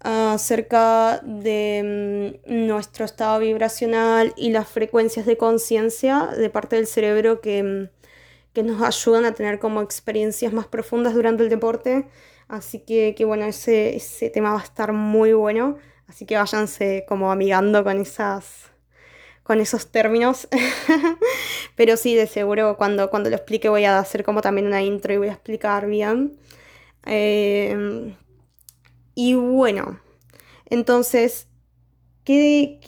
acerca 0.00 1.20
de 1.24 2.40
mm, 2.46 2.66
nuestro 2.66 3.04
estado 3.04 3.40
vibracional 3.40 4.32
y 4.36 4.50
las 4.50 4.68
frecuencias 4.68 5.26
de 5.26 5.36
conciencia 5.36 6.26
de 6.26 6.50
parte 6.50 6.76
del 6.76 6.86
cerebro 6.86 7.40
que, 7.40 7.62
mm, 7.62 7.88
que, 8.52 8.62
nos 8.62 8.82
ayudan 8.82 9.24
a 9.24 9.34
tener 9.34 9.58
como 9.58 9.82
experiencias 9.82 10.52
más 10.52 10.66
profundas 10.66 11.14
durante 11.14 11.42
el 11.42 11.48
deporte. 11.48 12.08
Así 12.48 12.80
que, 12.80 13.14
que 13.16 13.24
bueno, 13.24 13.44
ese, 13.46 13.96
ese, 13.96 14.30
tema 14.30 14.52
va 14.52 14.60
a 14.60 14.64
estar 14.64 14.92
muy 14.92 15.32
bueno. 15.32 15.76
Así 16.08 16.26
que 16.26 16.36
váyanse 16.36 17.04
como 17.08 17.30
amigando 17.32 17.84
con 17.84 18.00
esas 18.00 18.70
con 19.42 19.60
esos 19.60 19.90
términos. 19.90 20.48
Pero 21.76 21.96
sí, 21.96 22.14
de 22.14 22.26
seguro 22.26 22.76
cuando, 22.76 23.10
cuando 23.10 23.30
lo 23.30 23.36
explique 23.36 23.68
voy 23.70 23.84
a 23.84 23.98
hacer 23.98 24.24
como 24.24 24.42
también 24.42 24.66
una 24.66 24.82
intro 24.82 25.14
y 25.14 25.18
voy 25.18 25.28
a 25.28 25.32
explicar 25.32 25.86
bien. 25.86 26.38
Eh, 27.06 28.14
y 29.20 29.34
bueno, 29.34 29.98
entonces, 30.66 31.48
¿qué, 32.22 32.78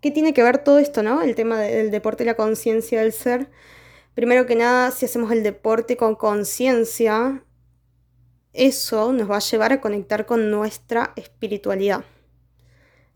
tiene 0.00 0.32
que 0.32 0.42
ver 0.42 0.64
todo 0.64 0.78
esto, 0.78 1.02
no? 1.02 1.20
El 1.20 1.34
tema 1.34 1.60
del 1.60 1.90
deporte 1.90 2.22
y 2.22 2.26
la 2.26 2.36
conciencia 2.36 3.02
del 3.02 3.12
ser. 3.12 3.50
Primero 4.14 4.46
que 4.46 4.56
nada, 4.56 4.90
si 4.92 5.04
hacemos 5.04 5.30
el 5.30 5.42
deporte 5.42 5.98
con 5.98 6.14
conciencia, 6.14 7.44
eso 8.54 9.12
nos 9.12 9.30
va 9.30 9.36
a 9.36 9.40
llevar 9.40 9.74
a 9.74 9.82
conectar 9.82 10.24
con 10.24 10.50
nuestra 10.50 11.12
espiritualidad. 11.16 12.06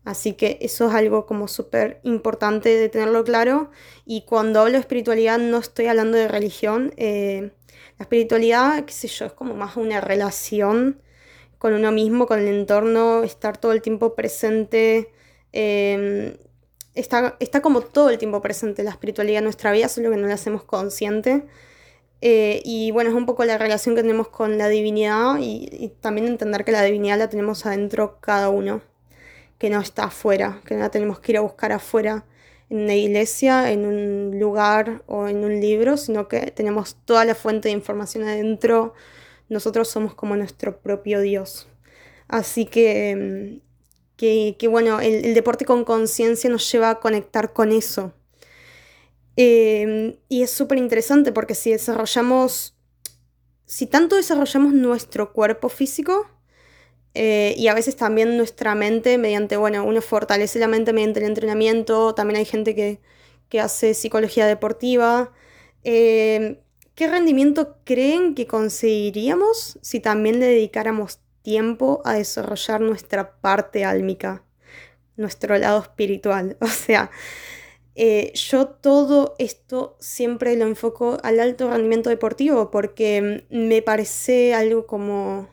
Así 0.05 0.33
que 0.33 0.59
eso 0.61 0.89
es 0.89 0.93
algo 0.93 1.25
como 1.25 1.47
súper 1.47 1.99
importante 2.03 2.69
de 2.69 2.87
tenerlo 2.87 3.23
claro. 3.23 3.71
Y 4.05 4.25
cuando 4.25 4.59
hablo 4.59 4.73
de 4.73 4.81
espiritualidad 4.81 5.39
no 5.39 5.57
estoy 5.57 5.87
hablando 5.87 6.19
de 6.19 6.27
religión. 6.27 6.93
Eh, 6.97 7.51
la 7.97 8.03
espiritualidad, 8.03 8.85
qué 8.85 8.93
sé 8.93 9.07
yo, 9.07 9.25
es 9.25 9.33
como 9.33 9.55
más 9.55 9.75
una 9.75 10.01
relación 10.01 11.01
con 11.59 11.73
uno 11.73 11.91
mismo, 11.91 12.25
con 12.25 12.39
el 12.39 12.47
entorno, 12.47 13.23
estar 13.23 13.57
todo 13.57 13.73
el 13.73 13.81
tiempo 13.81 14.15
presente. 14.15 15.11
Em, 15.51 16.33
está, 16.95 17.35
está, 17.39 17.61
como 17.61 17.81
todo 17.81 18.09
el 18.09 18.17
tiempo 18.17 18.41
presente 18.41 18.83
la 18.83 18.91
espiritualidad 18.91 19.39
en 19.39 19.43
nuestra 19.43 19.71
vida, 19.71 19.89
solo 19.89 20.09
que 20.09 20.17
no 20.17 20.27
la 20.27 20.35
hacemos 20.35 20.63
consciente. 20.63 21.43
Eh, 22.21 22.61
y 22.65 22.91
bueno, 22.91 23.09
es 23.09 23.15
un 23.15 23.25
poco 23.25 23.45
la 23.45 23.57
relación 23.57 23.95
que 23.95 24.01
tenemos 24.01 24.29
con 24.29 24.57
la 24.57 24.67
divinidad 24.69 25.37
y, 25.39 25.93
también 26.01 26.27
entender 26.27 26.65
que 26.65 26.71
la 26.71 26.81
divinidad 26.81 27.17
la 27.17 27.29
tenemos 27.29 27.65
adentro 27.65 28.19
cada 28.21 28.49
uno, 28.49 28.81
que 29.57 29.69
no 29.69 29.81
está 29.81 30.05
afuera, 30.05 30.61
que 30.65 30.75
no 30.75 30.81
la 30.81 30.91
tenemos 30.91 31.19
que 31.19 31.33
ir 31.33 31.37
a 31.37 31.41
buscar 31.41 31.71
afuera 31.73 32.25
en 32.69 32.79
una 32.83 32.95
iglesia, 32.95 33.71
en 33.71 33.85
un 33.85 34.39
lugar 34.39 35.03
o 35.07 35.27
en 35.27 35.43
un 35.43 35.59
libro, 35.59 35.97
sino 35.97 36.27
que 36.27 36.51
tenemos 36.51 36.97
toda 37.05 37.25
la 37.25 37.35
fuente 37.35 37.69
de 37.69 37.73
información 37.73 38.23
adentro 38.23 38.93
nosotros 39.49 39.89
somos 39.89 40.13
como 40.15 40.35
nuestro 40.35 40.79
propio 40.79 41.21
Dios. 41.21 41.67
Así 42.27 42.65
que, 42.65 43.61
que, 44.15 44.67
bueno, 44.69 44.99
el, 44.99 45.33
deporte 45.33 45.65
con 45.65 45.83
conciencia 45.83 46.49
nos 46.49 46.71
lleva 46.71 46.91
a 46.91 46.99
conectar 46.99 47.53
con 47.53 47.71
eso. 47.71 48.13
Em, 49.35 50.17
y 50.27 50.43
es 50.43 50.51
súper 50.51 50.77
interesante 50.77 51.31
porque 51.31 51.55
si 51.55 51.71
desarrollamos, 51.71 52.75
si 53.65 53.87
tanto 53.87 54.15
desarrollamos 54.15 54.73
nuestro 54.73 55.33
cuerpo 55.33 55.69
físico, 55.69 56.27
eh, 57.15 57.55
y 57.57 57.67
a 57.67 57.73
veces 57.73 57.95
también 57.95 58.37
nuestra 58.37 58.75
mente 58.75 59.17
mediante, 59.17 59.57
bueno, 59.57 59.83
uno 59.83 60.01
fortalece 60.01 60.59
la 60.59 60.67
mente 60.67 60.93
mediante 60.93 61.21
el 61.21 61.25
entrenamiento, 61.25 62.13
también 62.13 62.37
hay 62.37 62.45
gente 62.45 62.75
que, 62.75 62.99
que 63.49 63.59
hace 63.59 63.93
psicología 63.93 64.45
deportiva. 64.45 65.31
Eh, 65.83 66.61
¿Qué 66.99 67.07
rendimiento 67.07 67.77
creen 67.85 68.35
que 68.35 68.45
conseguiríamos 68.45 69.79
si 69.81 70.01
también 70.01 70.41
le 70.41 70.47
dedicáramos 70.47 71.21
tiempo 71.43 72.01
a 72.03 72.15
desarrollar 72.15 72.81
nuestra 72.81 73.39
parte 73.39 73.85
álmica, 73.85 74.43
nuestro 75.15 75.57
lado 75.57 75.79
espiritual? 75.79 76.57
O 76.61 76.67
sea, 76.67 77.09
eh, 77.95 78.33
yo 78.33 78.67
todo 78.67 79.35
esto 79.39 79.95
siempre 80.01 80.57
lo 80.57 80.65
enfoco 80.65 81.19
al 81.23 81.39
alto 81.39 81.69
rendimiento 81.69 82.09
deportivo 82.09 82.69
porque 82.69 83.45
me 83.49 83.81
parece 83.81 84.53
algo 84.53 84.85
como 84.85 85.47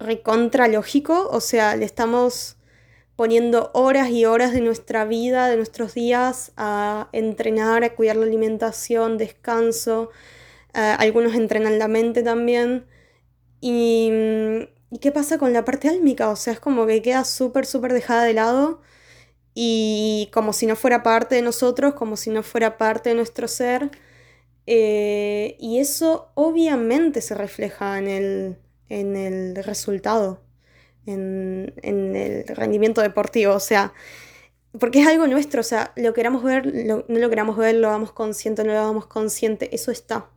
recontra 0.00 0.66
lógico, 0.66 1.28
o 1.30 1.40
sea, 1.40 1.76
le 1.76 1.84
estamos 1.84 2.56
poniendo 3.14 3.70
horas 3.72 4.10
y 4.10 4.24
horas 4.24 4.52
de 4.52 4.62
nuestra 4.62 5.04
vida, 5.04 5.48
de 5.48 5.58
nuestros 5.58 5.94
días 5.94 6.50
a 6.56 7.08
entrenar, 7.12 7.84
a 7.84 7.94
cuidar 7.94 8.16
la 8.16 8.26
alimentación, 8.26 9.16
descanso, 9.16 10.10
algunos 10.76 11.34
entrenan 11.34 11.78
la 11.78 11.88
mente 11.88 12.22
también. 12.22 12.86
Y, 13.60 14.10
¿Y 14.90 14.98
qué 14.98 15.12
pasa 15.12 15.38
con 15.38 15.52
la 15.52 15.64
parte 15.64 15.88
álmica? 15.88 16.30
O 16.30 16.36
sea, 16.36 16.52
es 16.52 16.60
como 16.60 16.86
que 16.86 17.02
queda 17.02 17.24
súper, 17.24 17.66
súper 17.66 17.92
dejada 17.92 18.24
de 18.24 18.34
lado 18.34 18.80
y 19.54 20.30
como 20.32 20.52
si 20.52 20.66
no 20.66 20.76
fuera 20.76 21.02
parte 21.02 21.34
de 21.36 21.42
nosotros, 21.42 21.94
como 21.94 22.16
si 22.16 22.30
no 22.30 22.42
fuera 22.42 22.78
parte 22.78 23.10
de 23.10 23.16
nuestro 23.16 23.48
ser. 23.48 23.90
Eh, 24.66 25.56
y 25.60 25.80
eso 25.80 26.30
obviamente 26.34 27.20
se 27.22 27.34
refleja 27.34 27.98
en 27.98 28.08
el, 28.08 28.58
en 28.88 29.16
el 29.16 29.56
resultado, 29.64 30.42
en, 31.06 31.74
en, 31.82 32.16
el 32.16 32.46
rendimiento 32.48 33.00
deportivo. 33.02 33.54
O 33.54 33.60
sea, 33.60 33.94
porque 34.78 35.00
es 35.00 35.08
algo 35.08 35.26
nuestro, 35.26 35.60
o 35.60 35.64
sea, 35.64 35.92
lo 35.96 36.14
queramos 36.14 36.42
ver, 36.42 36.66
no 36.74 37.04
lo 37.08 37.30
queramos 37.30 37.56
ver, 37.56 37.76
lo 37.76 37.88
hagamos 37.88 38.12
consciente, 38.12 38.64
no 38.64 38.72
lo 38.72 38.80
hagamos 38.80 39.06
consciente, 39.06 39.74
eso 39.74 39.90
está. 39.90 40.30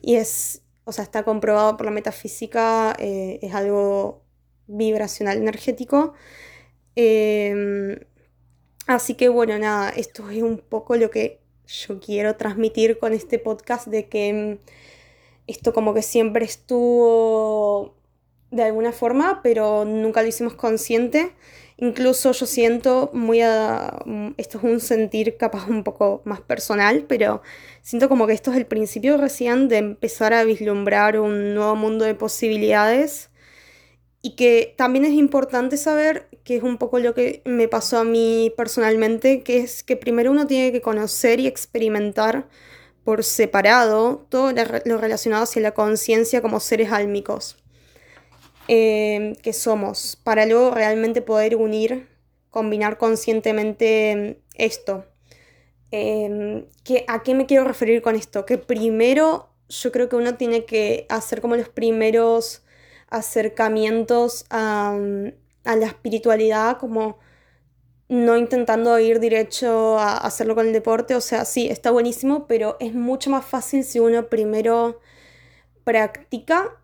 Y 0.00 0.16
es, 0.16 0.62
o 0.84 0.92
sea, 0.92 1.04
está 1.04 1.24
comprobado 1.24 1.76
por 1.76 1.86
la 1.86 1.92
metafísica, 1.92 2.94
eh, 2.98 3.38
es 3.42 3.54
algo 3.54 4.22
vibracional 4.66 5.38
energético. 5.38 6.14
Em, 6.96 7.98
así 8.86 9.14
que 9.14 9.28
bueno, 9.28 9.58
nada, 9.58 9.90
esto 9.90 10.28
es 10.30 10.42
un 10.42 10.58
poco 10.58 10.96
lo 10.96 11.10
que 11.10 11.40
yo 11.66 12.00
quiero 12.00 12.36
transmitir 12.36 12.98
con 12.98 13.12
este 13.12 13.38
podcast 13.38 13.86
de 13.86 14.08
que 14.08 14.28
em, 14.28 14.58
esto 15.46 15.72
como 15.72 15.94
que 15.94 16.02
siempre 16.02 16.44
estuvo 16.44 17.94
de 18.50 18.62
alguna 18.64 18.92
forma, 18.92 19.40
pero 19.42 19.84
nunca 19.84 20.22
lo 20.22 20.28
hicimos 20.28 20.54
consciente 20.54 21.32
Incluso 21.76 22.32
yo 22.32 22.46
siento 22.46 23.10
muy 23.12 23.40
esto 23.40 24.58
es 24.58 24.64
un 24.64 24.80
sentir 24.80 25.36
capaz 25.36 25.68
un 25.68 25.84
poco 25.84 26.22
más 26.24 26.40
personal, 26.40 27.04
pero 27.08 27.42
siento 27.82 28.08
como 28.08 28.26
que 28.26 28.34
esto 28.34 28.50
es 28.52 28.56
el 28.56 28.66
principio 28.66 29.16
recién 29.16 29.68
de 29.68 29.78
empezar 29.78 30.32
a 30.34 30.44
vislumbrar 30.44 31.18
un 31.18 31.54
nuevo 31.54 31.74
mundo 31.76 32.04
de 32.04 32.14
posibilidades 32.14 33.30
y 34.22 34.36
que 34.36 34.74
también 34.78 35.04
es 35.04 35.12
importante 35.12 35.76
saber 35.76 36.28
que 36.44 36.56
es 36.56 36.62
un 36.62 36.78
poco 36.78 36.98
lo 37.00 37.14
que 37.14 37.42
me 37.44 37.68
pasó 37.68 37.98
a 37.98 38.04
mí 38.04 38.52
personalmente, 38.56 39.42
que 39.42 39.58
es 39.58 39.82
que 39.82 39.96
primero 39.96 40.30
uno 40.30 40.46
tiene 40.46 40.72
que 40.72 40.80
conocer 40.80 41.40
y 41.40 41.48
experimentar 41.48 42.48
por 43.04 43.24
separado 43.24 44.26
todo 44.28 44.52
lo 44.84 44.98
relacionado 44.98 45.42
hacia 45.44 45.62
la 45.62 45.72
conciencia 45.72 46.40
como 46.40 46.60
seres 46.60 46.92
álmicos. 46.92 47.61
Em, 48.68 49.34
que 49.36 49.52
somos, 49.52 50.16
para 50.16 50.46
luego 50.46 50.70
realmente 50.70 51.20
poder 51.20 51.56
unir, 51.56 52.08
combinar 52.50 52.96
conscientemente 52.98 54.10
em, 54.12 54.36
esto. 54.54 55.04
Em, 55.90 56.66
¿A 57.08 57.22
qué 57.22 57.34
me 57.34 57.46
quiero 57.46 57.64
referir 57.64 58.02
con 58.02 58.16
esto? 58.16 58.46
Que 58.46 58.58
primero 58.58 59.50
yo 59.68 59.92
creo 59.92 60.08
que 60.08 60.16
uno 60.16 60.36
tiene 60.36 60.64
que 60.64 61.06
hacer 61.08 61.40
como 61.40 61.56
los 61.56 61.68
primeros 61.68 62.62
acercamientos 63.10 64.46
a, 64.50 64.96
a 65.64 65.76
la 65.76 65.86
espiritualidad, 65.86 66.78
como 66.78 67.18
no 68.08 68.36
intentando 68.36 68.98
ir 68.98 69.20
derecho 69.20 69.98
a 69.98 70.18
hacerlo 70.18 70.54
con 70.54 70.66
el 70.66 70.72
deporte. 70.72 71.14
O 71.16 71.20
sea, 71.20 71.44
sí, 71.44 71.68
está 71.68 71.90
buenísimo, 71.90 72.46
pero 72.46 72.76
es 72.80 72.94
mucho 72.94 73.30
más 73.30 73.44
fácil 73.44 73.84
si 73.84 74.00
uno 74.00 74.28
primero 74.28 75.00
practica 75.84 76.81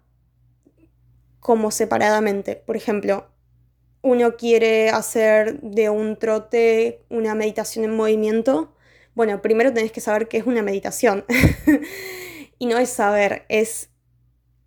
como 1.49 1.71
separadamente. 1.71 2.57
Por 2.57 2.77
ejemplo, 2.77 3.27
uno 4.03 4.37
quiere 4.37 4.91
hacer 4.91 5.59
de 5.63 5.89
un 5.89 6.19
trote 6.19 7.07
una 7.09 7.35
meditación 7.35 7.87
en 7.87 7.97
movimiento. 7.97 8.77
bueno, 9.15 9.41
primero 9.41 9.73
tenés 9.73 9.91
que 9.91 10.03
saber 10.03 10.29
qué 10.29 10.37
es 10.37 10.47
una 10.47 10.61
meditación. 10.61 11.25
y 12.59 12.67
no 12.67 12.77
es 12.77 12.91
saber, 12.91 13.47
es 13.49 13.89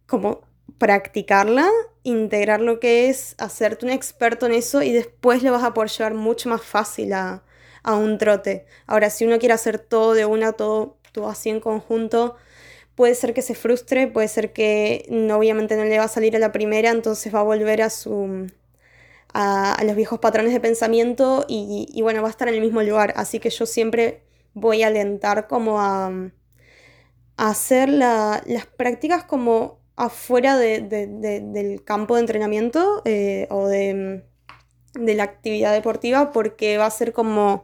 como 0.07 0.41
practicarla, 0.79 1.69
integrar 2.01 2.61
lo 2.61 2.79
que 2.79 3.09
es, 3.09 3.35
hacerte 3.38 3.85
un 3.85 3.91
experto 3.91 4.47
en 4.47 4.53
eso 4.53 4.81
y 4.81 4.91
después 4.91 5.43
lo 5.43 5.51
vas 5.51 5.63
a 5.63 5.75
poder 5.75 5.91
llevar 5.91 6.15
mucho 6.15 6.50
más 6.50 6.63
fácil 6.63 7.13
a, 7.13 7.43
a 7.83 7.93
un 7.93 8.17
trote. 8.17 8.65
Ahora, 8.88 9.11
si 9.11 9.23
uno 9.23 9.38
quiere 9.38 9.53
hacer 9.53 9.77
todo 9.77 10.15
de 10.15 10.25
una, 10.25 10.53
todo, 10.53 10.97
todo 11.11 11.29
así 11.29 11.51
en 11.51 11.59
conjunto, 11.59 12.38
puede 12.95 13.15
ser 13.15 13.33
que 13.33 13.41
se 13.41 13.55
frustre, 13.55 14.07
puede 14.07 14.27
ser 14.27 14.53
que 14.53 15.05
no, 15.10 15.38
obviamente 15.38 15.75
no 15.75 15.86
le 15.86 15.98
va 15.98 16.05
a 16.05 16.07
salir 16.07 16.36
a 16.36 16.39
la 16.39 16.51
primera, 16.51 16.89
entonces 16.91 17.33
va 17.33 17.39
a 17.39 17.43
volver 17.43 17.81
a 17.81 17.89
su 17.89 18.48
a, 19.33 19.81
los 19.83 19.95
viejos 19.95 20.19
patrones 20.19 20.53
de 20.53 20.60
pensamiento 20.60 21.45
y, 21.48 22.00
bueno, 22.01 22.21
va 22.21 22.27
a 22.27 22.31
estar 22.31 22.48
en 22.48 22.55
el 22.55 22.62
mismo 22.62 22.81
lugar. 22.81 23.13
Así 23.15 23.39
que 23.39 23.50
yo 23.50 23.65
siempre 23.65 24.24
voy 24.53 24.83
a 24.83 24.88
alentar 24.88 25.48
como 25.48 25.79
a, 25.79 26.12
hacer 27.38 27.89
las 27.89 28.65
prácticas 28.77 29.24
como 29.24 29.79
afuera 29.95 30.57
del 30.57 31.83
campo 31.83 32.15
de 32.15 32.21
entrenamiento 32.21 33.01
eh, 33.05 33.48
o 33.50 33.67
de, 33.67 34.24
la 34.95 35.24
actividad 35.24 35.74
deportiva 35.74 36.31
porque 36.31 36.77
va 36.77 36.86
a 36.86 36.91
ser 36.91 37.13
como, 37.13 37.63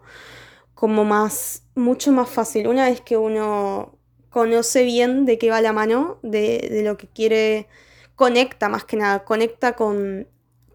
como 0.74 1.03
más, 1.03 1.63
mucho 1.75 2.12
más 2.12 2.29
fácil. 2.29 2.67
Una 2.67 2.86
vez 2.86 3.01
que 3.01 3.17
uno 3.17 3.97
conoce 4.38 4.84
bien 4.84 5.25
de 5.25 5.39
qué 5.39 5.50
va 5.50 5.62
la 5.62 5.74
mano, 5.74 6.20
de, 6.22 6.70
de 6.70 6.84
lo 6.84 6.96
que 6.96 7.08
quiere, 7.08 7.65
conecta 8.13 8.70
más 8.70 8.84
que 8.84 8.96
nada, 8.96 9.25
conecta 9.25 9.75
con, 9.75 10.27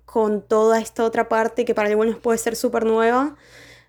con 0.05 0.43
toda 0.43 0.81
esta 0.81 1.05
otra 1.05 1.29
parte 1.29 1.65
que 1.65 1.73
para 1.73 1.89
algunos 1.89 2.17
puede 2.17 2.39
ser 2.39 2.57
súper 2.57 2.85
nueva, 2.85 3.37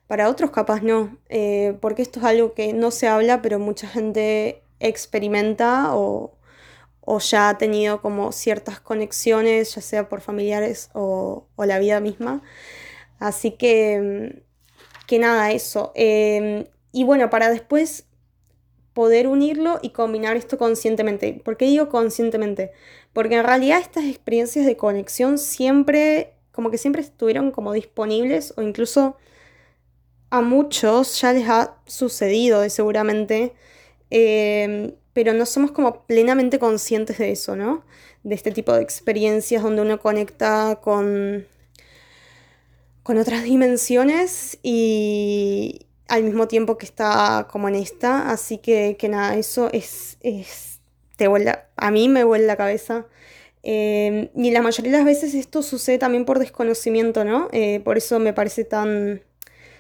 para 0.06 0.30
otros 0.30 0.52
capaz 0.52 0.84
no, 0.84 1.18
eh, 1.28 1.76
porque 1.82 2.04
esto 2.04 2.20
es 2.20 2.26
algo 2.26 2.54
que 2.54 2.72
no 2.72 2.92
se 2.92 3.08
habla, 3.08 3.42
pero 3.42 3.58
mucha 3.58 3.88
gente 3.88 4.62
experimenta 4.80 5.96
o, 5.96 6.38
ya 7.32 7.50
ha 7.50 7.58
tenido 7.58 8.00
como 8.00 8.32
ciertas 8.32 8.80
conexiones, 8.80 9.74
ya 9.74 9.82
sea 9.82 10.08
por 10.08 10.22
familiares 10.22 10.92
o, 10.94 11.48
la 11.58 11.80
vida 11.80 12.00
misma. 12.00 12.44
Así 13.18 13.52
que, 13.52 14.44
que 15.08 15.18
nada, 15.18 15.52
eso. 15.52 15.92
Em, 15.96 16.68
y 16.92 17.06
bueno, 17.06 17.32
para 17.32 17.50
después 17.50 18.06
poder 18.94 19.28
unirlo 19.28 19.80
y 19.82 19.90
combinar 19.90 20.38
esto 20.38 20.58
conscientemente. 20.58 21.42
¿Por 21.44 21.58
qué 21.58 21.66
digo 21.66 21.90
conscientemente? 21.90 22.72
Porque 23.12 23.36
en 23.36 23.44
realidad 23.44 23.80
estas 23.80 24.06
experiencias 24.06 24.66
de 24.66 24.78
conexión 24.78 25.38
siempre, 25.38 26.34
como 26.52 26.70
que 26.72 26.78
siempre 26.78 27.02
estuvieron 27.02 27.52
como 27.52 27.74
disponibles 27.74 28.54
o 28.58 28.62
incluso 28.62 29.18
a 30.30 30.42
muchos 30.42 31.22
ya 31.22 31.34
les 31.34 31.48
ha 31.50 31.78
sucedido 31.86 32.68
seguramente, 32.70 33.54
em, 34.10 34.94
pero 35.14 35.34
no 35.34 35.46
somos 35.46 35.72
como 35.72 36.06
plenamente 36.08 36.60
conscientes 36.60 37.18
de 37.20 37.32
eso, 37.32 37.56
¿no? 37.56 37.84
De 38.24 38.36
este 38.36 38.52
tipo 38.52 38.74
de 38.74 38.82
experiencias 38.82 39.62
donde 39.64 39.82
uno 39.84 40.00
conecta 40.00 40.80
con, 40.82 41.46
con 43.04 43.18
otras 43.18 43.44
dimensiones 43.44 44.58
y, 44.64 45.88
al 46.08 46.24
mismo 46.24 46.48
tiempo 46.48 46.78
que 46.78 46.86
está 46.86 47.48
como 47.52 47.68
en 47.68 47.76
esta. 47.76 48.30
Así 48.30 48.58
que, 48.58 48.98
que 48.98 49.10
nada, 49.10 49.36
eso 49.36 49.70
es, 49.72 50.18
es 50.22 50.80
te 51.16 51.28
vuelve, 51.28 51.54
a 51.76 51.92
mí 51.92 52.10
me 52.10 52.24
vuelve 52.24 52.48
la 52.48 52.58
cabeza. 52.58 53.08
Em, 53.64 54.30
y 54.36 54.52
la 54.52 54.62
mayoría 54.62 54.92
de 54.92 54.98
las 54.98 55.06
veces 55.06 55.34
esto 55.34 55.64
sucede 55.64 55.98
también 55.98 56.26
por 56.26 56.40
desconocimiento, 56.40 57.24
¿no? 57.24 57.50
Eh, 57.52 57.82
por 57.84 57.98
eso 57.98 58.20
me 58.20 58.34
parece 58.34 58.66
tan... 58.66 59.22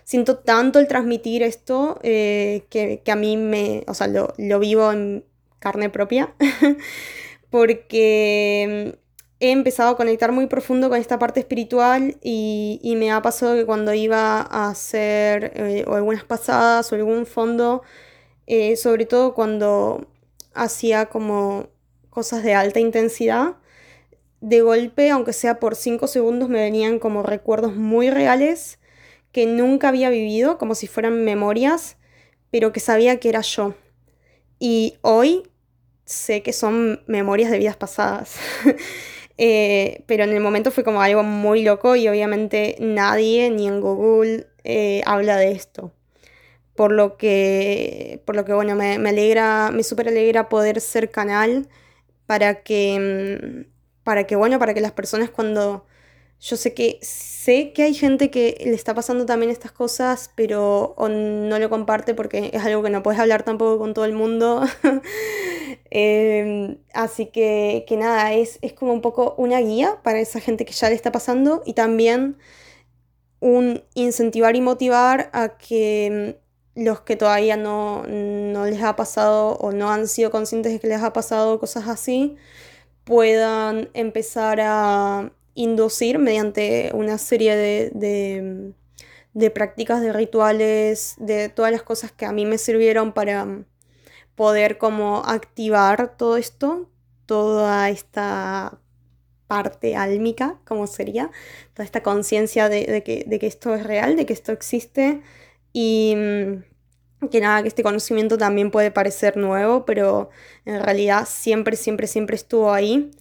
Siento 0.05 0.37
tanto 0.39 0.79
el 0.79 0.87
transmitir 0.87 1.43
esto 1.43 1.99
eh, 2.03 2.65
que, 2.69 3.01
que, 3.03 3.11
a 3.11 3.15
mí 3.15 3.37
me... 3.37 3.83
O 3.87 3.93
sea, 3.93 4.07
lo, 4.07 4.33
lo 4.37 4.59
vivo 4.59 4.91
en 4.91 5.25
carne 5.59 5.89
propia. 5.89 6.33
porque 7.49 8.97
he 9.43 9.51
empezado 9.51 9.89
a 9.89 9.97
conectar 9.97 10.31
muy 10.31 10.47
profundo 10.47 10.87
con 10.87 10.97
esta 10.97 11.19
parte 11.19 11.41
espiritual 11.41 12.15
y, 12.21 12.95
me 12.97 13.11
ha 13.11 13.21
pasado 13.21 13.55
que 13.55 13.65
cuando 13.65 13.93
iba 13.93 14.39
a 14.39 14.69
hacer 14.69 15.51
eh, 15.55 15.83
algunas 15.85 16.23
pasadas 16.23 16.89
o 16.91 16.95
algún 16.95 17.25
fondo, 17.25 17.83
eh, 18.47 18.77
sobre 18.77 19.05
todo 19.05 19.33
cuando 19.33 20.07
hacía 20.53 21.07
como 21.07 21.67
cosas 22.09 22.41
de 22.43 22.53
alta 22.53 22.79
intensidad, 22.79 23.57
de 24.39 24.61
golpe, 24.61 25.09
aunque 25.09 25.33
sea 25.33 25.59
por 25.59 25.75
cinco 25.75 26.07
segundos, 26.07 26.47
me 26.47 26.59
venían 26.61 26.97
como 26.97 27.21
recuerdos 27.21 27.75
muy 27.75 28.09
reales 28.09 28.79
que 29.33 29.45
nunca 29.45 29.89
había 29.89 30.09
vivido, 30.09 30.57
como 30.57 30.73
si 30.73 30.87
fueran 30.87 31.25
memorias, 31.25 31.97
pero 32.49 32.71
que 32.71 32.79
sabía 32.79 33.19
que 33.19 33.27
era 33.27 33.41
yo. 33.41 33.75
Y 34.57 34.95
hoy 35.01 35.43
sé 36.05 36.43
que 36.43 36.53
son 36.53 37.03
memorias 37.07 37.51
de 37.51 37.57
vidas 37.57 37.75
pasadas. 37.75 38.37
Eh, 39.37 40.03
pero 40.07 40.23
en 40.23 40.31
el 40.31 40.39
momento 40.41 40.71
fue 40.71 40.83
como 40.83 41.01
algo 41.01 41.23
muy 41.23 41.63
loco 41.63 41.95
y 41.95 42.07
obviamente 42.07 42.75
nadie 42.79 43.49
ni 43.49 43.67
en 43.67 43.81
Google 43.81 44.47
eh, 44.63 45.01
habla 45.05 45.37
de 45.37 45.51
esto. 45.51 45.93
Por 46.75 46.91
lo 46.91 47.17
que, 47.17 48.21
por 48.25 48.35
lo 48.35 48.45
que 48.45 48.53
bueno, 48.53 48.75
me, 48.75 48.99
me 48.99 49.09
alegra, 49.09 49.71
me 49.71 49.83
súper 49.83 50.09
alegra 50.09 50.49
poder 50.49 50.81
ser 50.81 51.11
canal 51.11 51.69
para 52.27 52.63
que, 52.63 53.65
mm, 53.67 54.03
para 54.03 54.25
que, 54.25 54.35
bueno, 54.37 54.59
para 54.59 54.73
que 54.73 54.81
las 54.81 54.91
personas 54.93 55.29
cuando 55.29 55.85
yo 56.43 56.57
sé 56.57 56.73
que 56.73 56.99
sé 57.01 57.71
que 57.71 57.83
hay 57.83 57.93
gente 57.93 58.29
que 58.29 58.57
le 58.65 58.73
está 58.73 58.93
pasando 58.93 59.25
también 59.25 59.49
estas 59.49 59.71
cosas, 59.71 60.29
pero 60.35 60.93
no 60.99 61.57
lo 61.57 61.69
comparte 61.69 62.13
porque 62.13 62.51
es 62.53 62.65
algo 62.65 62.83
que 62.83 62.89
no 62.89 63.01
puedes 63.01 63.19
hablar 63.19 63.43
tampoco 63.43 63.79
con 63.79 63.93
todo 63.93 64.05
el 64.05 64.13
mundo. 64.13 64.63
Em, 65.95 66.77
así 66.93 67.27
que, 67.27 67.85
que 67.87 67.97
nada, 67.97 68.33
es, 68.33 68.57
es 68.61 68.73
como 68.73 68.93
un 68.93 69.01
poco 69.01 69.35
una 69.37 69.59
guía 69.59 69.99
para 70.03 70.19
esa 70.19 70.39
gente 70.39 70.65
que 70.65 70.73
ya 70.73 70.89
le 70.89 70.95
está 70.95 71.11
pasando 71.11 71.61
y 71.65 71.73
también 71.73 72.37
un 73.39 73.83
incentivar 73.93 74.55
y 74.55 74.61
motivar 74.61 75.29
a 75.33 75.57
que 75.57 76.35
mm, 76.75 76.83
los 76.83 77.01
que 77.01 77.15
todavía 77.15 77.57
no, 77.57 78.03
no 78.07 78.65
les 78.65 78.81
ha 78.81 78.95
pasado 78.95 79.55
o 79.57 79.71
no 79.71 79.91
han 79.91 80.07
sido 80.07 80.31
conscientes 80.31 80.73
de 80.73 80.79
que 80.79 80.87
les 80.87 81.01
ha 81.03 81.13
pasado 81.13 81.59
cosas 81.59 81.87
así, 81.87 82.37
puedan 83.03 83.89
empezar 83.93 84.59
a 84.61 85.31
inducir 85.55 86.19
mediante 86.19 86.91
una 86.93 87.17
serie 87.17 87.55
de, 87.55 88.73
de, 89.33 89.49
prácticas, 89.51 90.01
de 90.01 90.13
rituales, 90.13 91.15
de 91.17 91.49
todas 91.49 91.71
las 91.71 91.83
cosas 91.83 92.11
que 92.11 92.25
a 92.25 92.31
mí 92.31 92.45
me 92.45 92.57
sirvieron 92.57 93.13
para 93.13 93.65
poder 94.35 94.77
como 94.77 95.23
activar 95.25 96.17
todo 96.17 96.37
esto, 96.37 96.89
toda 97.25 97.89
esta 97.89 98.79
parte 99.47 99.95
álmica, 99.95 100.59
como 100.65 100.87
sería, 100.87 101.29
toda 101.73 101.85
esta 101.85 102.01
conciencia 102.01 102.69
de, 102.69 103.03
que, 103.03 103.23
de, 103.27 103.39
que, 103.39 103.47
esto 103.47 103.75
es 103.75 103.83
real, 103.83 104.15
de 104.15 104.25
que 104.25 104.33
esto 104.33 104.51
existe. 104.51 105.21
Y 105.71 106.15
mm, 106.15 107.29
que 107.29 107.39
nada, 107.39 107.61
que 107.61 107.67
este 107.67 107.83
conocimiento 107.83 108.37
también 108.37 108.71
puede 108.71 108.91
parecer 108.91 109.37
nuevo, 109.37 109.85
pero 109.85 110.29
en 110.65 110.81
realidad 110.81 111.27
siempre, 111.29 111.75
siempre, 111.75 112.07
siempre 112.07 112.35
estuvo 112.35 112.71
ahí 112.71 113.11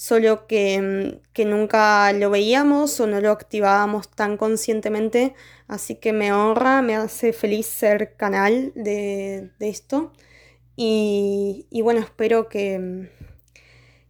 solo 0.00 0.36
mm, 0.36 1.20
que, 1.34 1.44
nunca 1.44 2.10
lo 2.14 2.30
veíamos 2.30 2.98
o 3.00 3.06
no 3.06 3.20
lo 3.20 3.30
activábamos 3.32 4.10
tan 4.10 4.38
conscientemente, 4.38 5.34
así 5.68 5.96
que 5.96 6.14
me 6.14 6.32
honra, 6.32 6.80
me 6.80 6.96
hace 6.96 7.34
feliz 7.34 7.66
ser 7.66 8.16
canal 8.16 8.72
de, 8.74 9.50
esto. 9.60 10.12
Y, 10.74 11.66
bueno, 11.82 12.00
espero 12.00 12.48
que, 12.48 12.78
mm, 12.78 13.08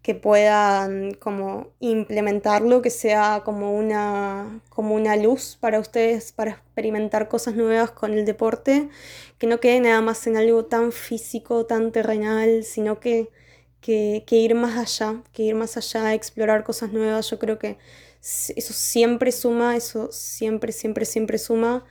que 0.03 0.15
puedan 0.15 1.15
como 1.15 1.73
implementarlo, 1.81 2.83
que 2.83 2.91
sea 2.91 3.43
como 3.45 3.75
una, 3.77 4.63
como 4.69 4.95
una 4.95 5.17
luz 5.17 5.59
para 5.61 5.81
ustedes 5.81 6.31
para 6.33 6.53
experimentar 6.53 7.29
cosas 7.29 7.57
nuevas 7.57 7.91
con 7.91 8.15
el 8.15 8.25
deporte, 8.25 8.89
que 9.39 9.49
no 9.49 9.59
quede 9.59 9.81
nada 9.81 10.01
más 10.03 10.27
en 10.29 10.37
algo 10.37 10.67
tan 10.67 10.93
físico, 10.93 11.67
tan 11.67 11.91
terrenal, 11.91 12.63
sino 12.65 13.01
que 13.01 13.29
que, 13.81 14.25
ir 14.31 14.55
más 14.55 14.77
allá, 14.79 15.23
que 15.33 15.45
ir 15.45 15.55
más 15.55 15.77
allá, 15.77 16.15
explorar 16.15 16.65
cosas 16.65 16.93
nuevas. 16.93 17.31
Yo 17.31 17.39
creo 17.39 17.59
que 17.59 17.79
eso 18.21 18.73
siempre 18.75 19.33
suma, 19.33 19.77
eso 19.77 20.11
siempre, 20.13 20.73
siempre, 20.73 21.05
siempre 21.07 21.39
suma 21.39 21.85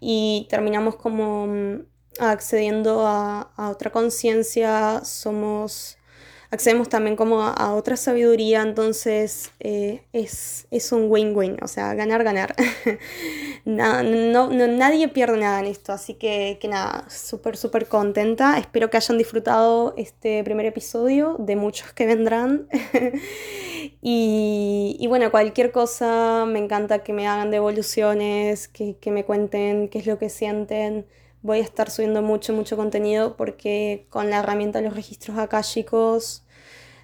y 0.00 0.46
terminamos 0.50 0.96
como 0.96 1.46
mm, 1.46 1.86
accediendo 2.20 3.06
a, 3.06 3.52
a 3.56 3.70
otra 3.70 3.90
conciencia, 3.90 5.02
somos 5.04 5.96
accedemos 6.52 6.90
también 6.90 7.16
como 7.16 7.42
a, 7.42 7.74
otra 7.74 7.96
sabiduría, 7.96 8.60
entonces 8.60 9.50
eh, 9.58 10.02
es, 10.12 10.66
es, 10.70 10.92
un 10.92 11.10
win-win, 11.10 11.56
o 11.62 11.66
sea, 11.66 11.94
ganar, 11.94 12.22
ganar. 12.24 12.54
no, 13.64 14.02
no, 14.02 14.50
nadie 14.50 15.08
pierde 15.08 15.38
nada 15.38 15.60
en 15.60 15.66
esto, 15.66 15.92
así 15.92 16.12
que, 16.12 16.58
que 16.60 16.68
nada, 16.68 17.06
súper, 17.08 17.56
súper 17.56 17.88
contenta. 17.88 18.58
Espero 18.58 18.90
que 18.90 18.98
hayan 18.98 19.16
disfrutado 19.16 19.94
este 19.96 20.44
primer 20.44 20.66
episodio, 20.66 21.36
de 21.38 21.56
muchos 21.56 21.94
que 21.94 22.04
vendrán. 22.04 22.68
y, 24.02 24.96
y, 25.00 25.06
bueno, 25.06 25.30
cualquier 25.30 25.72
cosa, 25.72 26.44
me 26.46 26.58
encanta 26.58 27.02
que 27.02 27.14
me 27.14 27.26
hagan 27.26 27.50
devoluciones, 27.50 28.68
que, 28.68 28.98
que 28.98 29.10
me 29.10 29.24
cuenten 29.24 29.88
qué 29.88 30.00
es 30.00 30.06
lo 30.06 30.18
que 30.18 30.28
sienten 30.28 31.06
voy 31.42 31.58
a 31.58 31.62
estar 31.62 31.90
subiendo 31.90 32.22
mucho, 32.22 32.52
mucho 32.52 32.76
contenido 32.76 33.36
porque 33.36 34.06
con 34.10 34.30
la 34.30 34.38
herramienta 34.38 34.78
de 34.80 34.86
los 34.86 34.94
registros 34.94 35.36
chicos 35.62 36.44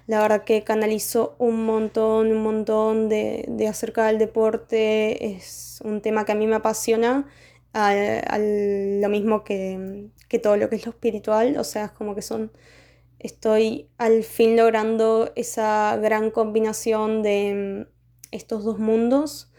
la 0.09 0.21
verdad 0.21 0.43
que 0.43 0.63
canalizo 0.63 1.35
un 1.37 1.65
montón, 1.65 2.31
un 2.31 2.41
montón 2.41 3.09
de, 3.09 3.45
de 3.47 3.67
acerca 3.67 4.07
del 4.07 4.17
deporte. 4.17 5.35
Es 5.35 5.81
un 5.83 6.01
tema 6.01 6.25
que 6.25 6.31
a 6.31 6.35
mí 6.35 6.47
me 6.47 6.55
apasiona, 6.55 7.27
al, 7.73 9.01
lo 9.01 9.09
mismo 9.09 9.43
que, 9.43 10.07
que 10.27 10.39
todo 10.39 10.57
lo 10.57 10.67
que 10.67 10.77
es 10.77 10.85
lo 10.87 10.93
espiritual. 10.93 11.57
O 11.57 11.63
sea, 11.63 11.85
es 11.85 11.91
como 11.91 12.15
que 12.15 12.23
son 12.23 12.51
estoy 13.19 13.87
al 13.99 14.23
fin 14.23 14.57
logrando 14.57 15.31
esa 15.35 15.95
gran 16.01 16.31
combinación 16.31 17.21
de 17.21 17.85
mm, 17.87 17.93
estos 18.31 18.63
dos 18.63 18.79
mundos 18.79 19.51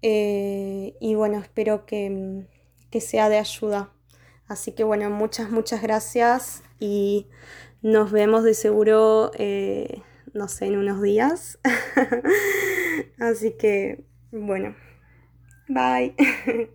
eh, 0.00 0.96
y 1.00 1.14
bueno, 1.14 1.38
espero 1.38 1.86
que, 1.86 2.46
que, 2.90 3.00
sea 3.00 3.28
de 3.28 3.38
ayuda. 3.38 3.90
Así 4.48 4.72
que 4.72 4.84
bueno, 4.84 5.10
muchas, 5.10 5.50
muchas 5.50 5.82
gracias 5.82 6.62
y 6.78 7.26
nos 7.82 8.12
vemos 8.12 8.44
de 8.44 8.54
seguro, 8.54 9.30
eh, 9.38 10.02
no 10.34 10.48
sé, 10.48 10.66
en 10.66 10.78
unos 10.78 11.00
días. 11.02 11.58
Así 13.18 13.52
que 13.52 14.04
bueno, 14.30 14.74
bye. 15.68 16.14